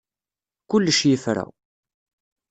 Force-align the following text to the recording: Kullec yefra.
Kullec 0.69 0.99
yefra. 1.09 1.45